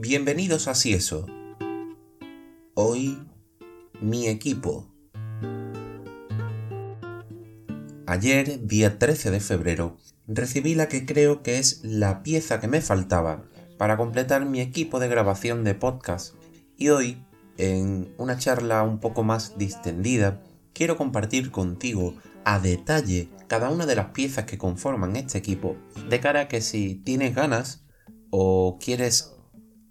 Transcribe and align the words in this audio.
Bienvenidos 0.00 0.68
a 0.68 0.76
Cieso. 0.76 1.26
Hoy, 2.74 3.18
mi 4.00 4.28
equipo. 4.28 4.86
Ayer, 8.06 8.64
día 8.64 9.00
13 9.00 9.32
de 9.32 9.40
febrero, 9.40 9.96
recibí 10.28 10.76
la 10.76 10.86
que 10.86 11.04
creo 11.04 11.42
que 11.42 11.58
es 11.58 11.80
la 11.82 12.22
pieza 12.22 12.60
que 12.60 12.68
me 12.68 12.80
faltaba 12.80 13.42
para 13.76 13.96
completar 13.96 14.46
mi 14.46 14.60
equipo 14.60 15.00
de 15.00 15.08
grabación 15.08 15.64
de 15.64 15.74
podcast. 15.74 16.36
Y 16.76 16.90
hoy, 16.90 17.26
en 17.56 18.14
una 18.18 18.38
charla 18.38 18.84
un 18.84 19.00
poco 19.00 19.24
más 19.24 19.58
distendida, 19.58 20.40
quiero 20.74 20.96
compartir 20.96 21.50
contigo 21.50 22.14
a 22.44 22.60
detalle 22.60 23.30
cada 23.48 23.68
una 23.68 23.84
de 23.84 23.96
las 23.96 24.10
piezas 24.10 24.44
que 24.44 24.58
conforman 24.58 25.16
este 25.16 25.38
equipo, 25.38 25.76
de 26.08 26.20
cara 26.20 26.42
a 26.42 26.48
que 26.48 26.60
si 26.60 26.94
tienes 26.94 27.34
ganas 27.34 27.82
o 28.30 28.78
quieres 28.80 29.34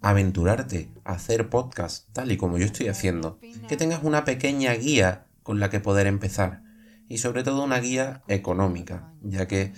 aventurarte 0.00 0.90
a 1.04 1.12
hacer 1.12 1.48
podcast 1.48 2.08
tal 2.12 2.32
y 2.32 2.36
como 2.36 2.58
yo 2.58 2.64
estoy 2.64 2.88
haciendo, 2.88 3.38
que 3.68 3.76
tengas 3.76 4.02
una 4.02 4.24
pequeña 4.24 4.72
guía 4.74 5.26
con 5.42 5.60
la 5.60 5.70
que 5.70 5.80
poder 5.80 6.06
empezar. 6.06 6.62
Y 7.08 7.18
sobre 7.18 7.42
todo 7.42 7.64
una 7.64 7.80
guía 7.80 8.22
económica, 8.28 9.12
ya 9.22 9.48
que 9.48 9.72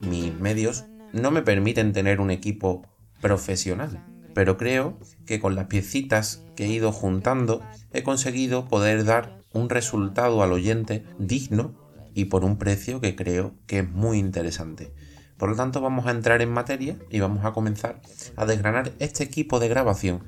mis 0.00 0.34
medios 0.34 0.84
no 1.12 1.30
me 1.30 1.42
permiten 1.42 1.92
tener 1.92 2.20
un 2.20 2.30
equipo 2.30 2.86
profesional, 3.20 4.04
pero 4.34 4.56
creo 4.56 4.98
que 5.26 5.38
con 5.40 5.54
las 5.54 5.66
piecitas 5.66 6.44
que 6.56 6.64
he 6.64 6.68
ido 6.68 6.90
juntando 6.92 7.62
he 7.92 8.02
conseguido 8.02 8.66
poder 8.66 9.04
dar 9.04 9.38
un 9.52 9.68
resultado 9.68 10.42
al 10.42 10.52
oyente 10.52 11.04
digno 11.18 11.74
y 12.14 12.26
por 12.26 12.44
un 12.44 12.58
precio 12.58 13.00
que 13.00 13.14
creo 13.14 13.54
que 13.66 13.80
es 13.80 13.90
muy 13.90 14.18
interesante. 14.18 14.92
Por 15.42 15.50
lo 15.50 15.56
tanto, 15.56 15.80
vamos 15.80 16.06
a 16.06 16.12
entrar 16.12 16.40
en 16.40 16.52
materia 16.52 16.96
y 17.10 17.18
vamos 17.18 17.44
a 17.44 17.50
comenzar 17.50 18.00
a 18.36 18.46
desgranar 18.46 18.92
este 19.00 19.24
equipo 19.24 19.58
de 19.58 19.66
grabación, 19.66 20.22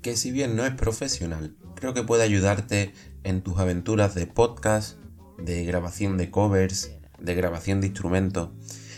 que 0.00 0.16
si 0.16 0.30
bien 0.30 0.56
no 0.56 0.64
es 0.64 0.72
profesional, 0.72 1.54
creo 1.74 1.92
que 1.92 2.02
puede 2.02 2.22
ayudarte 2.22 2.94
en 3.22 3.42
tus 3.42 3.58
aventuras 3.58 4.14
de 4.14 4.26
podcast, 4.26 4.96
de 5.36 5.66
grabación 5.66 6.16
de 6.16 6.30
covers, 6.30 6.90
de 7.20 7.34
grabación 7.34 7.82
de 7.82 7.88
instrumentos 7.88 8.48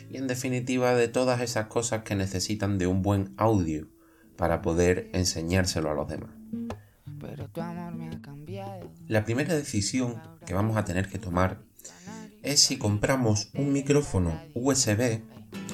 y 0.09 0.19
en 0.19 0.29
definitiva 0.29 0.95
de 0.95 1.09
todas 1.09 1.41
esas 1.41 1.67
cosas 1.67 2.05
que 2.05 2.15
necesitan 2.15 2.79
de 2.79 2.87
un 2.87 3.03
buen 3.03 3.35
audio 3.37 3.89
para 4.37 4.63
poder 4.63 5.11
enseñárselo 5.13 5.91
a 5.91 5.95
los 5.95 6.07
demás. 6.07 6.31
La 9.09 9.25
primera 9.25 9.57
decisión 9.57 10.23
que 10.47 10.55
vamos 10.55 10.77
a 10.77 10.85
tener 10.85 11.09
que 11.09 11.19
tomar 11.19 11.59
es 12.45 12.61
si 12.61 12.79
compramos 12.79 13.51
un 13.55 13.73
micrófono 13.73 14.41
USB 14.55 15.21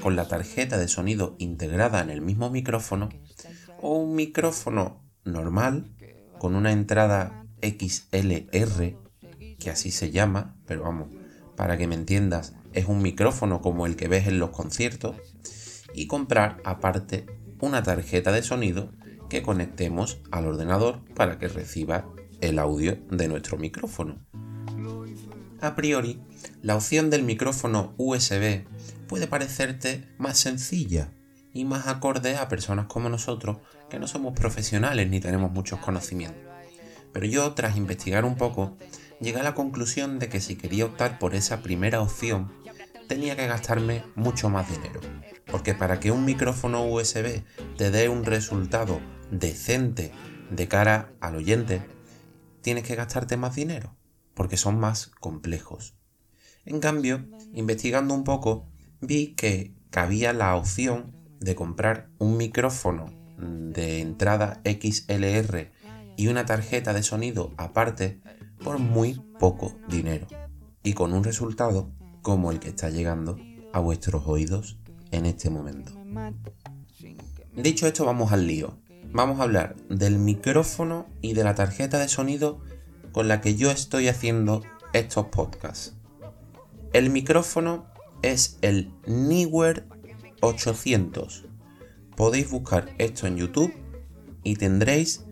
con 0.05 0.17
la 0.17 0.29
tarjeta 0.29 0.77
de 0.77 0.87
sonido 0.87 1.35
integrada 1.39 2.03
en 2.03 2.11
el 2.11 2.21
mismo 2.21 2.51
micrófono 2.51 3.09
o 3.81 3.97
un 3.97 4.15
micrófono 4.15 5.03
normal 5.25 5.97
con 6.39 6.57
una 6.57 6.73
entrada 6.73 7.47
XLR, 7.63 8.99
que 9.59 9.71
así 9.71 9.91
se 9.91 10.11
llama, 10.11 10.59
pero 10.67 10.83
vamos, 10.83 11.09
para 11.57 11.79
que 11.79 11.87
me 11.87 11.95
entiendas, 11.95 12.53
es 12.75 12.85
un 12.85 13.01
micrófono 13.01 13.63
como 13.63 13.87
el 13.87 13.97
que 13.97 14.09
ves 14.09 14.27
en 14.27 14.39
los 14.39 14.51
conciertos, 14.51 15.17
y 15.95 16.07
comprar 16.07 16.61
aparte 16.65 17.25
una 17.61 17.83
tarjeta 17.83 18.31
de 18.31 18.43
sonido 18.43 18.93
que 19.31 19.43
conectemos 19.43 20.21
al 20.31 20.47
ordenador 20.47 21.03
para 21.15 21.39
que 21.39 21.49
reciba 21.49 22.13
el 22.43 22.59
audio 22.59 22.99
de 23.11 23.27
nuestro 23.27 23.57
micrófono. 23.57 24.23
A 25.65 25.75
priori, 25.75 26.21
la 26.61 26.77
opción 26.77 27.09
del 27.09 27.23
micrófono 27.23 27.95
USB 27.97 28.67
puede 29.09 29.27
parecerte 29.27 30.07
más 30.19 30.37
sencilla 30.37 31.11
y 31.55 31.65
más 31.65 31.87
acorde 31.87 32.37
a 32.37 32.49
personas 32.49 32.85
como 32.85 33.09
nosotros 33.09 33.57
que 33.89 33.99
no 33.99 34.07
somos 34.07 34.35
profesionales 34.35 35.09
ni 35.09 35.21
tenemos 35.21 35.53
muchos 35.53 35.79
conocimientos. 35.79 36.43
Pero 37.15 37.25
yo, 37.25 37.55
tras 37.55 37.79
investigar 37.79 38.27
un 38.27 38.37
poco, 38.37 38.77
llegué 39.23 39.41
a 39.41 39.43
la 39.43 39.55
conclusión 39.55 40.19
de 40.19 40.29
que 40.29 40.43
si 40.43 40.57
quería 40.57 40.85
optar 40.85 41.19
por 41.19 41.35
esa 41.35 41.63
primera 41.63 42.03
opción, 42.03 42.53
tenía 43.09 43.35
que 43.35 43.47
gastarme 43.47 44.05
mucho 44.17 44.51
más 44.51 44.69
dinero. 44.71 45.01
Porque 45.47 45.73
para 45.73 45.99
que 45.99 46.11
un 46.11 46.27
micrófono 46.27 46.85
USB 46.85 47.43
te 47.79 47.91
dé 47.91 48.11
un 48.11 48.27
resultado 48.27 49.01
decente 49.31 50.13
de 50.51 50.69
cara 50.69 51.15
al 51.23 51.37
oyente, 51.37 51.81
tienes 52.61 52.85
que 52.85 52.97
gastarte 52.97 53.39
más 53.39 53.55
dinero, 53.55 53.97
porque 54.35 54.57
son 54.57 54.79
más 54.79 55.09
complejos. 55.21 55.95
En 56.65 56.81
cambio, 56.81 57.27
investigando 57.53 58.15
un 58.15 58.25
poco, 58.25 58.67
vi 59.01 59.35
que 59.35 59.75
cabía 59.91 60.33
la 60.33 60.57
opción 60.57 61.15
de 61.41 61.55
comprar 61.55 62.09
un 62.19 62.37
micrófono 62.37 63.13
de 63.39 64.01
entrada 64.01 64.63
XLR 64.65 65.71
y 66.17 66.29
una 66.29 66.47
tarjeta 66.47 66.93
de 66.93 67.03
sonido 67.03 67.53
aparte 67.57 68.21
por 68.63 68.79
muy 68.79 69.21
poco 69.39 69.77
dinero 69.89 70.27
y 70.83 70.95
con 70.95 71.13
un 71.13 71.25
resultado 71.25 71.91
como 72.23 72.51
el 72.51 72.61
que 72.61 72.69
está 72.69 72.89
llegando 72.89 73.39
a 73.73 73.81
vuestros 73.81 74.27
oídos 74.27 74.79
en 75.11 75.27
este 75.27 75.51
momento. 75.51 75.93
Dicho 77.55 77.87
esto, 77.87 78.05
vamos 78.05 78.33
al 78.33 78.47
lío. 78.47 78.79
Vamos 79.13 79.39
a 79.39 79.45
hablar 79.45 79.77
del 79.89 80.19
micrófono 80.19 81.07
y 81.21 81.35
de 81.35 81.45
la 81.45 81.55
tarjeta 81.55 81.99
de 81.99 82.09
sonido 82.09 82.61
con 83.15 83.29
la 83.29 83.41
que 83.41 83.55
yo 83.55 83.71
estoy 83.71 84.09
haciendo 84.09 84.63
estos 84.93 85.27
podcasts. 85.27 85.95
El 86.93 87.11
micrófono 87.11 87.87
es 88.23 88.59
el 88.61 88.93
Newer 89.07 89.87
800. 90.41 91.45
Podéis 92.17 92.51
buscar 92.51 92.93
esto 92.99 93.29
en 93.29 93.37
YouTube 93.37 93.73
y 94.43 94.57
tendréis 94.57 95.25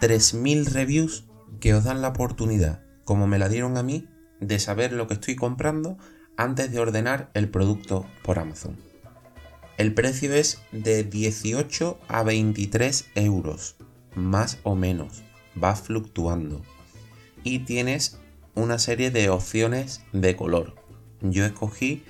3.000 0.00 0.66
reviews 0.66 1.24
que 1.60 1.74
os 1.74 1.84
dan 1.84 2.02
la 2.02 2.08
oportunidad, 2.08 2.82
como 3.04 3.28
me 3.28 3.38
la 3.38 3.48
dieron 3.48 3.76
a 3.76 3.84
mí, 3.84 4.08
de 4.40 4.58
saber 4.58 4.92
lo 4.92 5.06
que 5.06 5.14
estoy 5.14 5.36
comprando 5.36 5.98
antes 6.36 6.72
de 6.72 6.80
ordenar 6.80 7.30
el 7.34 7.48
producto 7.48 8.04
por 8.24 8.40
Amazon. 8.40 8.76
El 9.78 9.94
precio 9.94 10.34
es 10.34 10.60
de 10.72 11.04
18 11.04 12.00
a 12.08 12.24
23 12.24 13.06
euros, 13.14 13.76
más 14.16 14.58
o 14.64 14.74
menos, 14.74 15.22
va 15.62 15.76
fluctuando. 15.76 16.62
Y 17.44 17.60
tienes 17.60 18.18
una 18.54 18.78
serie 18.78 19.10
de 19.10 19.30
opciones 19.30 20.02
de 20.12 20.36
color. 20.36 20.74
Yo 21.20 21.44
escogí 21.44 22.04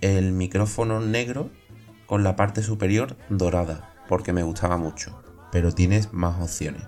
el 0.00 0.32
micrófono 0.32 1.00
negro 1.00 1.50
con 2.06 2.24
la 2.24 2.36
parte 2.36 2.62
superior 2.62 3.16
dorada, 3.28 3.94
porque 4.08 4.32
me 4.32 4.42
gustaba 4.42 4.76
mucho, 4.76 5.22
pero 5.52 5.72
tienes 5.72 6.12
más 6.12 6.40
opciones. 6.42 6.82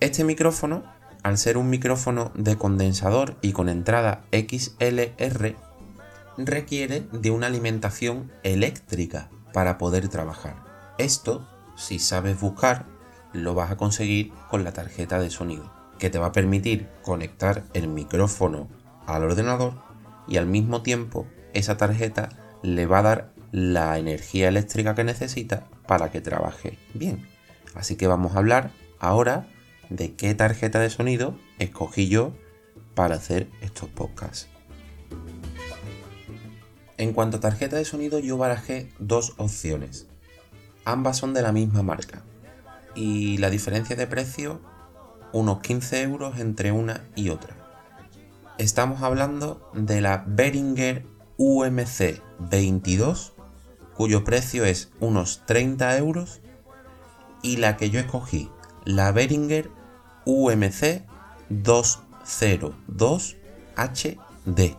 Este 0.00 0.24
micrófono, 0.24 0.82
al 1.22 1.38
ser 1.38 1.56
un 1.56 1.70
micrófono 1.70 2.32
de 2.34 2.56
condensador 2.56 3.36
y 3.40 3.52
con 3.52 3.68
entrada 3.68 4.24
XLR, 4.32 5.56
requiere 6.36 7.06
de 7.12 7.30
una 7.30 7.46
alimentación 7.46 8.32
eléctrica 8.42 9.30
para 9.52 9.78
poder 9.78 10.08
trabajar. 10.08 10.56
Esto, 10.98 11.46
si 11.76 11.98
sabes 11.98 12.40
buscar, 12.40 12.86
lo 13.32 13.54
vas 13.54 13.70
a 13.70 13.76
conseguir 13.76 14.32
con 14.50 14.64
la 14.64 14.72
tarjeta 14.72 15.18
de 15.18 15.30
sonido, 15.30 15.72
que 16.02 16.10
te 16.10 16.18
va 16.18 16.26
a 16.26 16.32
permitir 16.32 16.88
conectar 17.02 17.62
el 17.74 17.86
micrófono 17.86 18.68
al 19.06 19.22
ordenador 19.22 19.74
y 20.26 20.36
al 20.36 20.46
mismo 20.48 20.82
tiempo 20.82 21.28
esa 21.54 21.76
tarjeta 21.76 22.28
le 22.60 22.86
va 22.86 22.98
a 22.98 23.02
dar 23.02 23.32
la 23.52 23.96
energía 24.00 24.48
eléctrica 24.48 24.96
que 24.96 25.04
necesita 25.04 25.68
para 25.86 26.10
que 26.10 26.20
trabaje 26.20 26.76
bien. 26.92 27.28
Así 27.76 27.94
que 27.94 28.08
vamos 28.08 28.34
a 28.34 28.38
hablar 28.38 28.72
ahora 28.98 29.46
de 29.90 30.16
qué 30.16 30.34
tarjeta 30.34 30.80
de 30.80 30.90
sonido 30.90 31.38
escogí 31.60 32.08
yo 32.08 32.32
para 32.96 33.14
hacer 33.14 33.48
estos 33.60 33.88
podcasts. 33.88 34.48
En 36.98 37.12
cuanto 37.12 37.36
a 37.36 37.40
tarjeta 37.40 37.76
de 37.76 37.84
sonido 37.84 38.18
yo 38.18 38.36
barajé 38.38 38.88
dos 38.98 39.34
opciones. 39.36 40.08
Ambas 40.84 41.16
son 41.18 41.32
de 41.32 41.42
la 41.42 41.52
misma 41.52 41.84
marca. 41.84 42.24
Y 42.96 43.38
la 43.38 43.50
diferencia 43.50 43.94
de 43.94 44.08
precio 44.08 44.71
unos 45.32 45.60
15 45.60 46.02
euros 46.02 46.38
entre 46.38 46.72
una 46.72 47.04
y 47.14 47.30
otra. 47.30 47.56
Estamos 48.58 49.02
hablando 49.02 49.70
de 49.74 50.00
la 50.00 50.24
Behringer 50.26 51.06
UMC 51.36 52.20
22, 52.38 53.32
cuyo 53.94 54.24
precio 54.24 54.64
es 54.64 54.90
unos 55.00 55.42
30 55.46 55.96
euros, 55.96 56.40
y 57.42 57.56
la 57.56 57.76
que 57.76 57.90
yo 57.90 57.98
escogí, 57.98 58.50
la 58.84 59.10
Behringer 59.10 59.70
UMC 60.24 61.02
202 61.48 63.36
HD. 63.76 64.76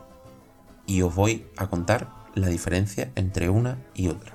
Y 0.86 1.02
os 1.02 1.16
voy 1.16 1.46
a 1.58 1.68
contar 1.68 2.10
la 2.36 2.48
diferencia 2.48 3.12
entre 3.16 3.50
una 3.50 3.78
y 3.94 4.08
otra. 4.08 4.34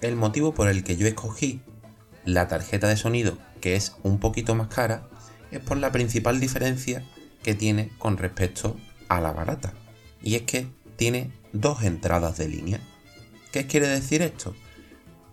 El 0.00 0.16
motivo 0.16 0.54
por 0.54 0.68
el 0.68 0.82
que 0.82 0.96
yo 0.96 1.06
escogí 1.06 1.60
la 2.24 2.48
tarjeta 2.48 2.88
de 2.88 2.96
sonido, 2.96 3.38
que 3.60 3.76
es 3.76 3.96
un 4.02 4.18
poquito 4.18 4.54
más 4.54 4.68
cara, 4.68 5.08
es 5.50 5.60
por 5.60 5.76
la 5.76 5.92
principal 5.92 6.40
diferencia 6.40 7.04
que 7.42 7.54
tiene 7.54 7.90
con 7.98 8.16
respecto 8.16 8.76
a 9.08 9.20
la 9.20 9.32
barata. 9.32 9.72
Y 10.22 10.34
es 10.34 10.42
que 10.42 10.68
tiene 10.96 11.32
dos 11.52 11.82
entradas 11.82 12.36
de 12.36 12.48
línea. 12.48 12.80
¿Qué 13.52 13.66
quiere 13.66 13.88
decir 13.88 14.22
esto? 14.22 14.54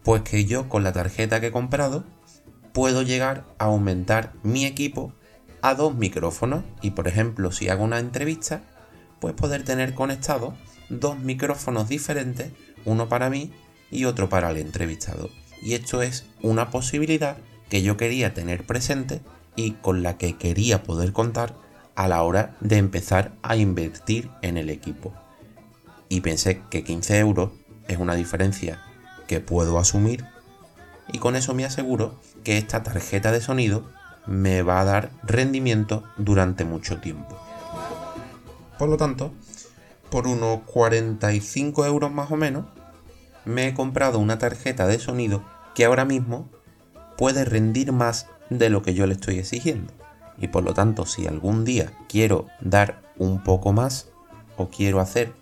Pues 0.03 0.21
que 0.23 0.45
yo 0.45 0.69
con 0.69 0.83
la 0.83 0.93
tarjeta 0.93 1.39
que 1.39 1.47
he 1.47 1.51
comprado 1.51 2.05
puedo 2.73 3.01
llegar 3.01 3.45
a 3.59 3.65
aumentar 3.65 4.33
mi 4.43 4.65
equipo 4.65 5.13
a 5.61 5.73
dos 5.73 5.95
micrófonos 5.95 6.63
y 6.81 6.91
por 6.91 7.07
ejemplo 7.07 7.51
si 7.51 7.69
hago 7.69 7.83
una 7.83 7.99
entrevista 7.99 8.61
pues 9.19 9.33
poder 9.33 9.63
tener 9.63 9.93
conectados 9.93 10.53
dos 10.89 11.19
micrófonos 11.19 11.89
diferentes, 11.89 12.51
uno 12.85 13.09
para 13.09 13.29
mí 13.29 13.51
y 13.91 14.05
otro 14.05 14.29
para 14.29 14.49
el 14.51 14.57
entrevistado. 14.57 15.29
Y 15.61 15.73
esto 15.73 16.01
es 16.01 16.25
una 16.41 16.69
posibilidad 16.69 17.37
que 17.69 17.81
yo 17.81 17.97
quería 17.97 18.33
tener 18.33 18.65
presente 18.65 19.21
y 19.55 19.71
con 19.71 20.03
la 20.03 20.17
que 20.17 20.37
quería 20.37 20.83
poder 20.83 21.13
contar 21.13 21.55
a 21.95 22.07
la 22.07 22.21
hora 22.23 22.55
de 22.61 22.77
empezar 22.77 23.33
a 23.41 23.55
invertir 23.55 24.29
en 24.41 24.57
el 24.57 24.69
equipo. 24.69 25.13
Y 26.09 26.21
pensé 26.21 26.61
que 26.69 26.83
15 26.83 27.19
euros 27.19 27.51
es 27.87 27.97
una 27.97 28.15
diferencia 28.15 28.81
que 29.27 29.39
puedo 29.39 29.77
asumir 29.79 30.25
y 31.11 31.19
con 31.19 31.35
eso 31.35 31.53
me 31.53 31.65
aseguro 31.65 32.19
que 32.43 32.57
esta 32.57 32.83
tarjeta 32.83 33.31
de 33.31 33.41
sonido 33.41 33.85
me 34.25 34.61
va 34.61 34.81
a 34.81 34.85
dar 34.85 35.11
rendimiento 35.23 36.03
durante 36.17 36.65
mucho 36.65 36.99
tiempo. 36.99 37.37
Por 38.77 38.89
lo 38.89 38.97
tanto, 38.97 39.33
por 40.09 40.27
unos 40.27 40.61
45 40.65 41.85
euros 41.85 42.11
más 42.11 42.29
o 42.31 42.35
menos, 42.35 42.65
me 43.47 43.67
he 43.67 43.73
comprado 43.73 44.19
una 44.19 44.37
tarjeta 44.37 44.87
de 44.87 44.99
sonido 44.99 45.43
que 45.73 45.85
ahora 45.85 46.05
mismo 46.05 46.49
puede 47.17 47.45
rendir 47.45 47.91
más 47.91 48.27
de 48.49 48.69
lo 48.69 48.81
que 48.81 48.93
yo 48.93 49.07
le 49.07 49.13
estoy 49.13 49.39
exigiendo. 49.39 49.93
Y 50.37 50.49
por 50.49 50.63
lo 50.63 50.73
tanto, 50.73 51.05
si 51.05 51.27
algún 51.27 51.65
día 51.65 51.91
quiero 52.09 52.47
dar 52.61 53.01
un 53.17 53.43
poco 53.43 53.73
más 53.73 54.09
o 54.57 54.69
quiero 54.69 54.99
hacer 54.99 55.33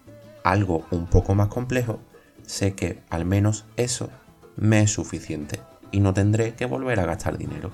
algo 0.43 0.85
un 0.91 1.07
poco 1.07 1.35
más 1.35 1.47
complejo, 1.47 1.99
sé 2.45 2.75
que 2.75 3.01
al 3.09 3.25
menos 3.25 3.65
eso 3.75 4.09
me 4.55 4.81
es 4.81 4.91
suficiente 4.91 5.59
y 5.91 5.99
no 5.99 6.13
tendré 6.13 6.53
que 6.53 6.65
volver 6.65 6.99
a 6.99 7.05
gastar 7.05 7.37
dinero. 7.37 7.71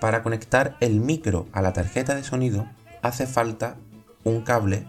Para 0.00 0.22
conectar 0.22 0.76
el 0.80 0.98
micro 0.98 1.46
a 1.52 1.62
la 1.62 1.72
tarjeta 1.72 2.14
de 2.14 2.24
sonido 2.24 2.66
hace 3.02 3.26
falta 3.26 3.76
un 4.24 4.40
cable 4.40 4.86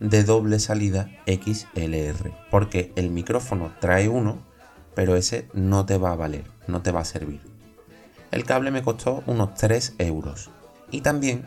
de 0.00 0.24
doble 0.24 0.58
salida 0.58 1.10
XLR, 1.26 2.32
porque 2.50 2.92
el 2.96 3.10
micrófono 3.10 3.72
trae 3.80 4.08
uno, 4.08 4.38
pero 4.94 5.16
ese 5.16 5.48
no 5.52 5.86
te 5.86 5.98
va 5.98 6.12
a 6.12 6.16
valer, 6.16 6.44
no 6.66 6.82
te 6.82 6.90
va 6.90 7.00
a 7.00 7.04
servir. 7.04 7.40
El 8.30 8.44
cable 8.44 8.70
me 8.70 8.82
costó 8.82 9.22
unos 9.26 9.54
3 9.54 9.94
euros. 9.98 10.50
Y 10.90 11.00
también, 11.00 11.44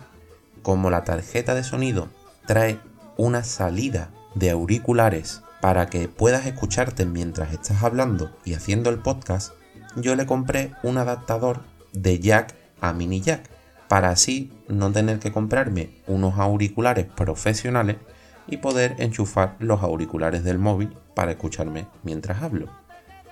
como 0.64 0.90
la 0.90 1.04
tarjeta 1.04 1.54
de 1.54 1.64
sonido 1.64 2.10
trae 2.46 2.80
una 3.18 3.44
salida 3.44 4.10
de 4.36 4.52
auriculares 4.52 5.42
para 5.62 5.88
que 5.88 6.08
puedas 6.08 6.46
escucharte 6.46 7.06
mientras 7.06 7.52
estás 7.52 7.84
hablando 7.84 8.32
y 8.46 8.54
haciendo 8.54 8.90
el 8.90 9.00
podcast, 9.00 9.54
yo 9.96 10.16
le 10.16 10.26
compré 10.26 10.72
un 10.84 10.98
adaptador 10.98 11.62
de 11.94 12.20
jack 12.20 12.56
a 12.80 12.94
mini 12.94 13.22
jack 13.22 13.50
para 13.88 14.10
así 14.10 14.52
no 14.68 14.92
tener 14.92 15.20
que 15.20 15.32
comprarme 15.32 15.90
unos 16.08 16.38
auriculares 16.38 17.06
profesionales 17.06 17.98
y 18.48 18.58
poder 18.58 18.96
enchufar 19.00 19.56
los 19.60 19.84
auriculares 19.84 20.44
del 20.44 20.60
móvil 20.60 20.96
para 21.14 21.32
escucharme 21.32 21.88
mientras 22.04 22.42
hablo. 22.42 22.68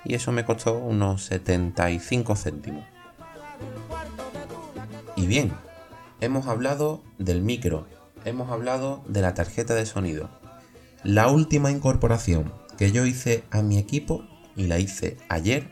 Y 0.04 0.14
eso 0.14 0.32
me 0.32 0.46
costó 0.46 0.78
unos 0.78 1.24
75 1.24 2.36
céntimos. 2.36 2.86
Y 5.16 5.28
bien, 5.28 5.54
hemos 6.22 6.48
hablado 6.48 7.02
del 7.18 7.42
micro, 7.42 7.88
hemos 8.26 8.52
hablado 8.52 9.04
de 9.08 9.22
la 9.22 9.34
tarjeta 9.34 9.74
de 9.74 9.86
sonido, 9.86 10.30
la 11.04 11.30
última 11.30 11.72
incorporación 11.72 12.52
que 12.78 12.92
yo 12.92 13.06
hice 13.06 13.44
a 13.52 13.62
mi 13.62 13.78
equipo, 13.78 14.26
y 14.56 14.68
la 14.68 14.80
hice 14.80 15.18
ayer, 15.30 15.72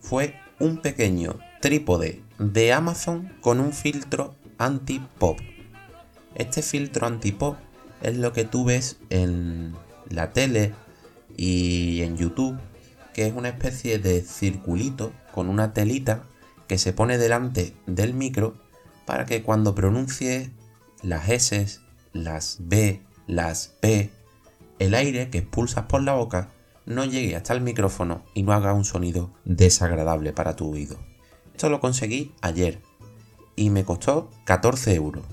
fue 0.00 0.34
un 0.58 0.78
pequeño 0.78 1.38
trípode 1.60 2.22
de 2.38 2.72
Amazon 2.72 3.34
con 3.40 3.60
un 3.60 3.72
filtro 3.72 4.34
anti-pop. 4.56 5.38
Este 6.34 6.62
filtro 6.62 7.06
anti-pop 7.06 7.56
es 8.02 8.16
lo 8.16 8.32
que 8.32 8.44
tú 8.44 8.64
ves 8.64 8.98
en 9.10 9.74
la 10.08 10.32
tele 10.32 10.74
y 11.36 12.02
en 12.02 12.16
YouTube, 12.16 12.58
que 13.14 13.26
es 13.26 13.34
una 13.34 13.48
especie 13.48 13.98
de 13.98 14.22
circulito 14.22 15.12
con 15.32 15.48
una 15.48 15.72
telita 15.72 16.24
que 16.66 16.78
se 16.78 16.92
pone 16.92 17.18
delante 17.18 17.74
del 17.86 18.14
micro 18.14 18.56
para 19.06 19.24
que 19.24 19.42
cuando 19.42 19.74
pronuncie 19.74 20.50
las 21.02 21.28
S, 21.28 21.78
las 22.12 22.58
B, 22.60 23.02
las 23.26 23.68
P 23.80 24.10
el 24.78 24.94
aire 24.94 25.28
que 25.30 25.38
expulsas 25.38 25.86
por 25.86 26.02
la 26.02 26.14
boca 26.14 26.50
no 26.86 27.04
llegue 27.04 27.36
hasta 27.36 27.52
el 27.52 27.60
micrófono 27.60 28.22
y 28.34 28.42
no 28.42 28.52
haga 28.52 28.72
un 28.72 28.84
sonido 28.84 29.30
desagradable 29.44 30.32
para 30.32 30.56
tu 30.56 30.70
oído. 30.70 30.96
Esto 31.52 31.68
lo 31.68 31.80
conseguí 31.80 32.32
ayer 32.40 32.80
y 33.56 33.70
me 33.70 33.84
costó 33.84 34.30
14 34.44 34.94
euros. 34.94 35.24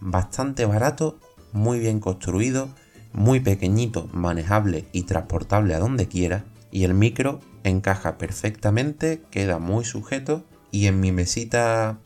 Bastante 0.00 0.66
barato, 0.66 1.18
muy 1.52 1.78
bien 1.78 2.00
construido, 2.00 2.68
muy 3.12 3.40
pequeñito, 3.40 4.08
manejable 4.12 4.86
y 4.92 5.02
transportable 5.02 5.74
a 5.74 5.78
donde 5.78 6.08
quiera. 6.08 6.44
Y 6.70 6.84
el 6.84 6.94
micro 6.94 7.40
encaja 7.64 8.18
perfectamente, 8.18 9.22
queda 9.30 9.58
muy 9.58 9.84
sujeto 9.84 10.44
y 10.70 10.86
en 10.86 11.00
mi 11.00 11.12
mesita 11.12 11.98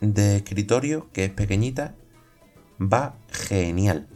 de 0.00 0.36
escritorio, 0.36 1.08
que 1.12 1.24
es 1.24 1.30
pequeñita, 1.30 1.94
va 2.80 3.14
genial. 3.30 4.08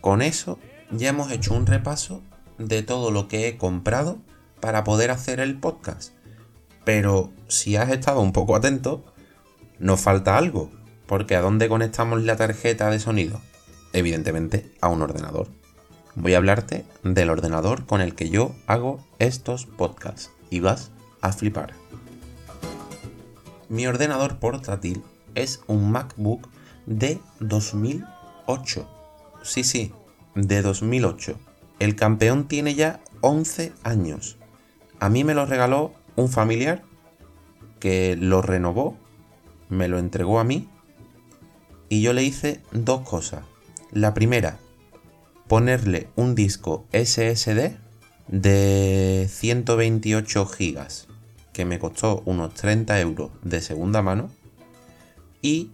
Con 0.00 0.22
eso 0.22 0.58
ya 0.90 1.10
hemos 1.10 1.30
hecho 1.32 1.54
un 1.54 1.66
repaso 1.66 2.22
de 2.58 2.82
todo 2.82 3.10
lo 3.10 3.28
que 3.28 3.48
he 3.48 3.56
comprado 3.56 4.18
para 4.60 4.84
poder 4.84 5.10
hacer 5.10 5.40
el 5.40 5.58
podcast. 5.58 6.12
Pero 6.84 7.32
si 7.48 7.76
has 7.76 7.90
estado 7.90 8.20
un 8.20 8.32
poco 8.32 8.56
atento, 8.56 9.04
nos 9.78 10.00
falta 10.00 10.36
algo. 10.36 10.70
Porque 11.08 11.34
¿a 11.34 11.40
dónde 11.40 11.70
conectamos 11.70 12.22
la 12.22 12.36
tarjeta 12.36 12.90
de 12.90 13.00
sonido? 13.00 13.40
Evidentemente 13.94 14.70
a 14.82 14.88
un 14.88 15.00
ordenador. 15.00 15.48
Voy 16.14 16.34
a 16.34 16.36
hablarte 16.36 16.84
del 17.02 17.30
ordenador 17.30 17.86
con 17.86 18.02
el 18.02 18.14
que 18.14 18.28
yo 18.28 18.54
hago 18.66 19.02
estos 19.18 19.64
podcasts. 19.64 20.30
Y 20.50 20.60
vas 20.60 20.90
a 21.22 21.32
flipar. 21.32 21.72
Mi 23.70 23.86
ordenador 23.86 24.38
portátil 24.38 25.02
es 25.34 25.62
un 25.66 25.90
MacBook 25.90 26.48
de 26.84 27.20
2008. 27.40 28.88
Sí, 29.42 29.64
sí, 29.64 29.92
de 30.34 30.60
2008. 30.60 31.38
El 31.78 31.96
campeón 31.96 32.48
tiene 32.48 32.74
ya 32.74 33.00
11 33.22 33.72
años. 33.82 34.36
A 35.00 35.08
mí 35.08 35.24
me 35.24 35.34
lo 35.34 35.46
regaló 35.46 35.94
un 36.16 36.28
familiar 36.28 36.82
que 37.80 38.14
lo 38.16 38.42
renovó, 38.42 38.96
me 39.70 39.88
lo 39.88 39.98
entregó 39.98 40.40
a 40.40 40.44
mí 40.44 40.68
y 41.88 42.02
yo 42.02 42.12
le 42.12 42.22
hice 42.22 42.60
dos 42.72 43.02
cosas. 43.02 43.44
La 43.92 44.14
primera, 44.14 44.58
ponerle 45.46 46.08
un 46.16 46.34
disco 46.34 46.86
SSD 46.92 47.76
de 48.28 49.28
128 49.30 50.46
gigas 50.46 51.08
que 51.52 51.64
me 51.64 51.78
costó 51.78 52.22
unos 52.26 52.54
30 52.54 53.00
euros 53.00 53.30
de 53.42 53.60
segunda 53.60 54.02
mano 54.02 54.30
y 55.42 55.70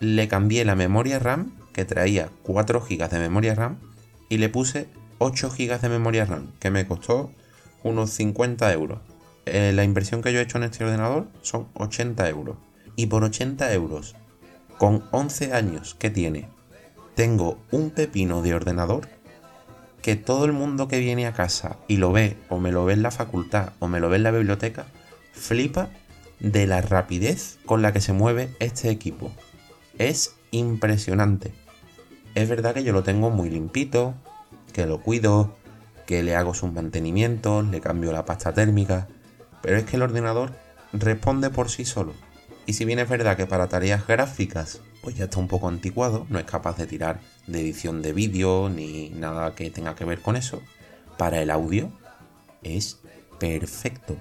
le 0.00 0.28
cambié 0.28 0.64
la 0.64 0.76
memoria 0.76 1.18
RAM 1.18 1.52
que 1.72 1.84
traía 1.84 2.30
4 2.42 2.80
gigas 2.82 3.10
de 3.10 3.18
memoria 3.18 3.54
RAM 3.54 3.78
y 4.28 4.38
le 4.38 4.48
puse 4.48 4.86
8 5.18 5.50
GB 5.50 5.80
de 5.80 5.88
memoria 5.88 6.24
RAM, 6.24 6.52
que 6.60 6.70
me 6.70 6.86
costó 6.86 7.30
unos 7.82 8.10
50 8.10 8.72
euros. 8.72 9.00
Eh, 9.46 9.72
la 9.74 9.84
inversión 9.84 10.22
que 10.22 10.32
yo 10.32 10.38
he 10.38 10.42
hecho 10.42 10.58
en 10.58 10.64
este 10.64 10.84
ordenador 10.84 11.28
son 11.42 11.68
80 11.74 12.28
euros. 12.28 12.56
Y 12.96 13.06
por 13.06 13.24
80 13.24 13.72
euros, 13.74 14.14
con 14.78 15.04
11 15.10 15.52
años 15.52 15.94
que 15.94 16.10
tiene, 16.10 16.48
tengo 17.14 17.58
un 17.70 17.90
pepino 17.90 18.42
de 18.42 18.54
ordenador 18.54 19.08
que 20.02 20.16
todo 20.16 20.44
el 20.44 20.52
mundo 20.52 20.86
que 20.88 20.98
viene 20.98 21.26
a 21.26 21.32
casa 21.32 21.78
y 21.88 21.96
lo 21.96 22.12
ve, 22.12 22.36
o 22.50 22.58
me 22.58 22.72
lo 22.72 22.84
ve 22.84 22.92
en 22.92 23.02
la 23.02 23.10
facultad, 23.10 23.72
o 23.78 23.88
me 23.88 24.00
lo 24.00 24.10
ve 24.10 24.16
en 24.16 24.24
la 24.24 24.32
biblioteca, 24.32 24.86
flipa 25.32 25.88
de 26.40 26.66
la 26.66 26.82
rapidez 26.82 27.58
con 27.64 27.80
la 27.80 27.92
que 27.92 28.02
se 28.02 28.12
mueve 28.12 28.54
este 28.58 28.90
equipo. 28.90 29.32
Es 29.96 30.34
impresionante. 30.50 31.54
Es 32.34 32.48
verdad 32.48 32.74
que 32.74 32.84
yo 32.84 32.92
lo 32.92 33.02
tengo 33.02 33.30
muy 33.30 33.48
limpito, 33.48 34.14
que 34.74 34.84
lo 34.86 35.00
cuido, 35.00 35.56
que 36.06 36.22
le 36.22 36.36
hago 36.36 36.52
sus 36.52 36.72
mantenimientos, 36.72 37.64
le 37.66 37.80
cambio 37.80 38.12
la 38.12 38.26
pasta 38.26 38.52
térmica, 38.52 39.08
pero 39.62 39.78
es 39.78 39.84
que 39.84 39.96
el 39.96 40.02
ordenador 40.02 40.52
responde 40.92 41.48
por 41.48 41.70
sí 41.70 41.84
solo. 41.84 42.12
Y 42.66 42.72
si 42.72 42.84
bien 42.84 42.98
es 42.98 43.08
verdad 43.08 43.36
que 43.36 43.46
para 43.46 43.68
tareas 43.68 44.06
gráficas 44.06 44.80
pues 45.02 45.16
ya 45.16 45.24
está 45.24 45.38
un 45.38 45.48
poco 45.48 45.68
anticuado, 45.68 46.26
no 46.30 46.38
es 46.38 46.46
capaz 46.46 46.78
de 46.78 46.86
tirar 46.86 47.20
de 47.46 47.60
edición 47.60 48.00
de 48.00 48.12
vídeo 48.12 48.70
ni 48.70 49.10
nada 49.10 49.54
que 49.54 49.70
tenga 49.70 49.94
que 49.94 50.06
ver 50.06 50.20
con 50.20 50.36
eso, 50.36 50.62
para 51.18 51.42
el 51.42 51.50
audio 51.50 51.92
es 52.62 53.00
perfecto. 53.38 54.16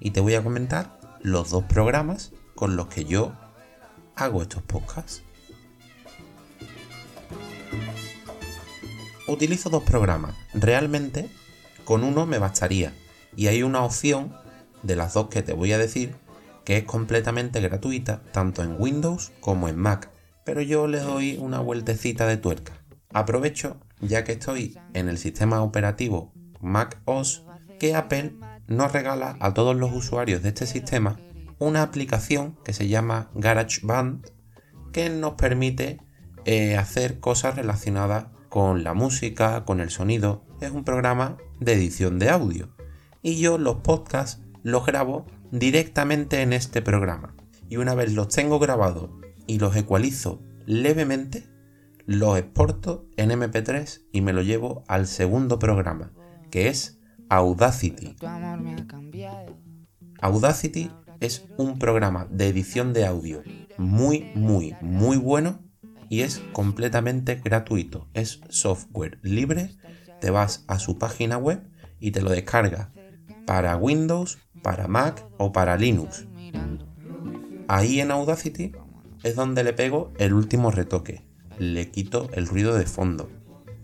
Y 0.00 0.10
te 0.10 0.20
voy 0.20 0.34
a 0.34 0.42
comentar 0.42 0.98
los 1.22 1.50
dos 1.50 1.64
programas 1.64 2.32
con 2.56 2.74
los 2.74 2.88
que 2.88 3.04
yo 3.04 3.32
hago 4.16 4.42
estos 4.42 4.62
podcasts. 4.62 5.22
utilizo 9.30 9.70
dos 9.70 9.82
programas. 9.82 10.34
Realmente 10.54 11.28
Con 11.84 12.04
uno 12.04 12.26
me 12.26 12.38
bastaría. 12.38 12.92
Y 13.36 13.46
hay 13.46 13.62
una 13.62 13.82
opción 13.82 14.36
de 14.82 14.96
las 14.96 15.14
dos 15.14 15.28
que 15.28 15.42
te 15.42 15.54
voy 15.54 15.72
a 15.72 15.78
decir 15.78 16.14
que 16.64 16.78
es 16.78 16.84
completamente 16.84 17.60
gratuita 17.60 18.22
tanto 18.32 18.62
en 18.62 18.76
Windows 18.78 19.32
como 19.40 19.68
en 19.68 19.76
Mac. 19.76 20.10
Pero 20.44 20.62
yo 20.62 20.86
le 20.86 21.00
doy 21.00 21.36
una 21.38 21.60
vueltecita 21.60 22.26
de 22.26 22.36
tuerca. 22.36 22.72
Aprovecho, 23.12 23.78
ya 24.00 24.24
que 24.24 24.32
estoy 24.32 24.78
en 24.94 25.08
el 25.08 25.18
sistema 25.18 25.62
operativo 25.62 26.32
Mac 26.60 27.00
OS, 27.04 27.44
que 27.78 27.94
Apple 27.94 28.34
nos 28.66 28.92
regala 28.92 29.36
a 29.40 29.54
todos 29.54 29.76
los 29.76 29.92
usuarios 29.92 30.42
de 30.42 30.50
este 30.50 30.66
sistema 30.66 31.18
una 31.58 31.82
aplicación 31.82 32.56
que 32.64 32.72
se 32.72 32.88
llama 32.88 33.30
GarageBand 33.34 34.26
que 34.92 35.10
nos 35.10 35.34
permite 35.34 36.00
eh, 36.44 36.76
hacer 36.76 37.20
cosas 37.20 37.56
relacionadas 37.56 38.26
con 38.48 38.82
la 38.82 38.94
música, 38.94 39.64
con 39.64 39.80
el 39.80 39.90
sonido. 39.90 40.44
Es 40.60 40.70
un 40.70 40.84
programa 40.84 41.36
de 41.60 41.74
edición 41.74 42.18
de 42.18 42.30
audio. 42.30 42.74
Y 43.22 43.38
yo 43.38 43.58
los 43.58 43.76
podcasts 43.76 44.42
los 44.62 44.86
grabo 44.86 45.26
directamente 45.50 46.42
en 46.42 46.52
este 46.52 46.82
programa. 46.82 47.34
Y 47.68 47.76
una 47.76 47.94
vez 47.94 48.12
los 48.12 48.28
tengo 48.28 48.58
grabados 48.58 49.10
y 49.46 49.58
los 49.58 49.76
ecualizo 49.76 50.42
levemente, 50.66 51.46
los 52.06 52.38
exporto 52.38 53.06
en 53.16 53.30
MP3 53.30 54.02
y 54.12 54.20
me 54.20 54.32
lo 54.32 54.42
llevo 54.42 54.84
al 54.88 55.06
segundo 55.06 55.58
programa, 55.58 56.12
que 56.50 56.68
es 56.68 56.98
Audacity. 57.28 58.16
Audacity 60.20 60.90
es 61.20 61.44
un 61.56 61.78
programa 61.78 62.26
de 62.30 62.48
edición 62.48 62.92
de 62.92 63.06
audio 63.06 63.42
muy, 63.78 64.30
muy, 64.34 64.74
muy 64.80 65.16
bueno 65.16 65.62
y 66.08 66.22
es 66.22 66.42
completamente 66.52 67.36
gratuito. 67.36 68.08
Es 68.14 68.40
software 68.48 69.18
libre. 69.22 69.70
Te 70.20 70.30
vas 70.30 70.64
a 70.66 70.78
su 70.78 70.98
página 70.98 71.38
web 71.38 71.62
y 72.00 72.10
te 72.10 72.20
lo 72.20 72.30
descargas 72.30 72.88
para 73.46 73.76
Windows, 73.76 74.38
para 74.62 74.88
Mac 74.88 75.26
o 75.38 75.52
para 75.52 75.76
Linux. 75.76 76.26
Ahí 77.68 78.00
en 78.00 78.10
Audacity 78.10 78.72
es 79.22 79.36
donde 79.36 79.64
le 79.64 79.72
pego 79.72 80.12
el 80.18 80.34
último 80.34 80.70
retoque. 80.70 81.24
Le 81.58 81.90
quito 81.90 82.28
el 82.32 82.46
ruido 82.46 82.74
de 82.74 82.86
fondo. 82.86 83.28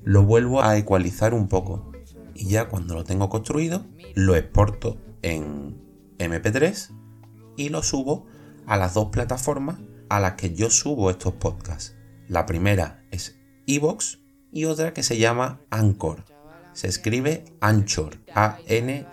Lo 0.02 0.22
vuelvo 0.22 0.62
a 0.62 0.76
ecualizar 0.76 1.34
un 1.34 1.48
poco 1.48 1.92
y 2.34 2.48
ya 2.48 2.68
cuando 2.68 2.94
lo 2.94 3.04
tengo 3.04 3.28
construido 3.28 3.84
lo 4.14 4.34
exporto 4.36 4.98
en 5.22 5.80
MP3 6.18 6.90
y 7.56 7.68
lo 7.68 7.82
subo 7.82 8.26
a 8.66 8.76
las 8.76 8.94
dos 8.94 9.08
plataformas 9.08 9.78
a 10.08 10.20
las 10.20 10.34
que 10.34 10.54
yo 10.54 10.70
subo 10.70 11.10
estos 11.10 11.34
podcasts. 11.34 11.96
La 12.28 12.46
primera 12.46 13.04
es 13.10 13.38
Evox 13.66 14.20
y 14.52 14.64
otra 14.64 14.92
que 14.92 15.02
se 15.02 15.18
llama 15.18 15.60
Anchor. 15.70 16.25
Se 16.76 16.88
escribe 16.88 17.45
Anchor, 17.62 18.18
A-N-C-H-O-R. 18.35 19.06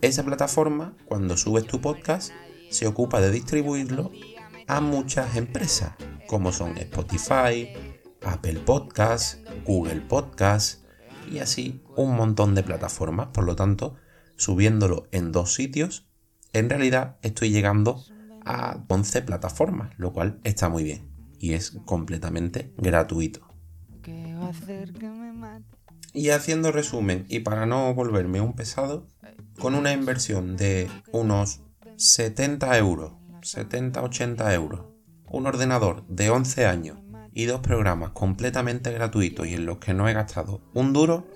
Esa 0.00 0.22
plataforma, 0.22 0.96
cuando 1.06 1.36
subes 1.36 1.66
tu 1.66 1.80
podcast, 1.80 2.30
se 2.70 2.86
ocupa 2.86 3.20
de 3.20 3.32
distribuirlo 3.32 4.12
a 4.68 4.80
muchas 4.80 5.34
empresas, 5.34 5.94
como 6.28 6.52
son 6.52 6.78
Spotify, 6.78 7.70
Apple 8.22 8.60
Podcasts, 8.60 9.40
Google 9.66 10.02
Podcasts 10.02 10.84
y 11.28 11.40
así 11.40 11.82
un 11.96 12.14
montón 12.14 12.54
de 12.54 12.62
plataformas. 12.62 13.30
Por 13.34 13.42
lo 13.42 13.56
tanto, 13.56 13.96
subiéndolo 14.36 15.08
en 15.10 15.32
dos 15.32 15.52
sitios, 15.52 16.06
en 16.52 16.70
realidad 16.70 17.16
estoy 17.22 17.50
llegando 17.50 18.04
a 18.44 18.84
11 18.86 19.22
plataformas, 19.22 19.98
lo 19.98 20.12
cual 20.12 20.38
está 20.44 20.68
muy 20.68 20.84
bien 20.84 21.10
y 21.40 21.54
es 21.54 21.72
completamente 21.86 22.72
gratuito. 22.76 23.47
Y 26.14 26.30
haciendo 26.30 26.72
resumen, 26.72 27.26
y 27.28 27.40
para 27.40 27.66
no 27.66 27.92
volverme 27.94 28.40
un 28.40 28.54
pesado, 28.54 29.06
con 29.58 29.74
una 29.74 29.92
inversión 29.92 30.56
de 30.56 30.88
unos 31.12 31.60
70 31.96 32.78
euros, 32.78 33.12
70-80 33.42 34.52
euros, 34.54 34.86
un 35.30 35.46
ordenador 35.46 36.06
de 36.06 36.30
11 36.30 36.66
años 36.66 36.98
y 37.32 37.44
dos 37.44 37.60
programas 37.60 38.10
completamente 38.10 38.90
gratuitos 38.92 39.46
y 39.46 39.54
en 39.54 39.66
los 39.66 39.78
que 39.78 39.94
no 39.94 40.08
he 40.08 40.14
gastado 40.14 40.60
un 40.74 40.92
duro, 40.92 41.26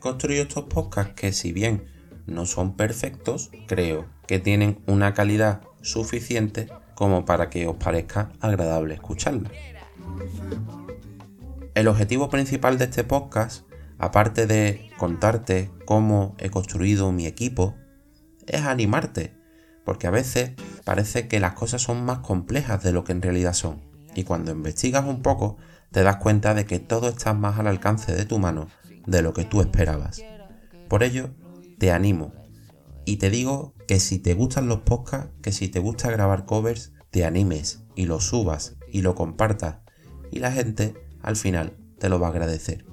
construyo 0.00 0.42
estos 0.42 0.64
podcasts 0.64 1.14
que 1.14 1.32
si 1.32 1.52
bien 1.52 1.86
no 2.26 2.46
son 2.46 2.76
perfectos, 2.76 3.50
creo 3.66 4.06
que 4.26 4.38
tienen 4.38 4.82
una 4.86 5.14
calidad 5.14 5.62
suficiente 5.80 6.68
como 6.94 7.24
para 7.24 7.48
que 7.48 7.66
os 7.66 7.76
parezca 7.76 8.32
agradable 8.40 8.94
escucharla. 8.94 9.50
El 11.78 11.86
objetivo 11.86 12.28
principal 12.28 12.76
de 12.76 12.86
este 12.86 13.04
podcast, 13.04 13.64
aparte 13.98 14.48
de 14.48 14.90
contarte 14.98 15.70
cómo 15.84 16.34
he 16.38 16.50
construido 16.50 17.12
mi 17.12 17.24
equipo, 17.24 17.76
es 18.48 18.62
animarte, 18.62 19.36
porque 19.84 20.08
a 20.08 20.10
veces 20.10 20.54
parece 20.82 21.28
que 21.28 21.38
las 21.38 21.52
cosas 21.52 21.80
son 21.80 22.04
más 22.04 22.18
complejas 22.18 22.82
de 22.82 22.90
lo 22.90 23.04
que 23.04 23.12
en 23.12 23.22
realidad 23.22 23.52
son 23.52 23.80
y 24.16 24.24
cuando 24.24 24.50
investigas 24.50 25.04
un 25.04 25.22
poco 25.22 25.56
te 25.92 26.02
das 26.02 26.16
cuenta 26.16 26.52
de 26.52 26.66
que 26.66 26.80
todo 26.80 27.10
está 27.10 27.32
más 27.32 27.60
al 27.60 27.68
alcance 27.68 28.12
de 28.12 28.24
tu 28.24 28.40
mano 28.40 28.66
de 29.06 29.22
lo 29.22 29.32
que 29.32 29.44
tú 29.44 29.60
esperabas. 29.60 30.20
Por 30.88 31.04
ello, 31.04 31.30
te 31.78 31.92
animo 31.92 32.32
y 33.04 33.18
te 33.18 33.30
digo 33.30 33.76
que 33.86 34.00
si 34.00 34.18
te 34.18 34.34
gustan 34.34 34.66
los 34.66 34.80
podcasts, 34.80 35.30
que 35.42 35.52
si 35.52 35.68
te 35.68 35.78
gusta 35.78 36.10
grabar 36.10 36.44
covers, 36.44 36.92
te 37.12 37.24
animes 37.24 37.84
y 37.94 38.06
lo 38.06 38.20
subas 38.20 38.74
y 38.90 39.02
lo 39.02 39.14
compartas 39.14 39.76
y 40.32 40.40
la 40.40 40.50
gente 40.50 41.07
al 41.22 41.36
final 41.36 41.76
te 41.98 42.08
lo 42.08 42.18
va 42.18 42.28
a 42.28 42.30
agradecer. 42.30 42.86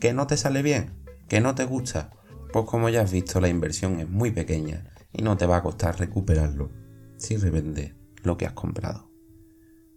¿Que 0.00 0.12
no 0.12 0.26
te 0.26 0.36
sale 0.36 0.62
bien? 0.62 0.92
¿Que 1.28 1.40
no 1.40 1.54
te 1.54 1.64
gusta? 1.64 2.10
Pues 2.52 2.66
como 2.66 2.88
ya 2.88 3.02
has 3.02 3.12
visto 3.12 3.40
la 3.40 3.48
inversión 3.48 4.00
es 4.00 4.08
muy 4.08 4.30
pequeña 4.30 4.84
y 5.12 5.22
no 5.22 5.36
te 5.36 5.46
va 5.46 5.58
a 5.58 5.62
costar 5.62 5.98
recuperarlo 5.98 6.70
si 7.16 7.36
revendes 7.36 7.94
lo 8.22 8.36
que 8.36 8.46
has 8.46 8.52
comprado. 8.52 9.10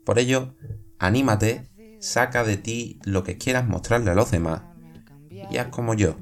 Por 0.06 0.20
ello, 0.20 0.56
anímate, 0.98 1.70
saca 2.00 2.44
de 2.44 2.58
ti 2.58 3.00
lo 3.04 3.24
que 3.24 3.38
quieras 3.38 3.68
mostrarle 3.68 4.12
a 4.12 4.16
los 4.16 4.32
demás 4.32 4.62
y 5.52 5.58
haz 5.58 5.68
como 5.68 5.94
yo, 5.94 6.16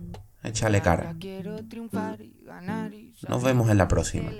échale 0.43 0.81
cara. 0.81 1.15
Nos 3.27 3.43
vemos 3.43 3.69
en 3.69 3.77
la 3.77 3.87
próxima. 3.87 4.31